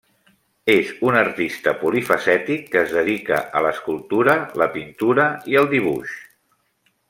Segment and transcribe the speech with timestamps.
[0.75, 6.19] És un artista polifacètic que es dedica a l'escultura, la pintura i el dibuix.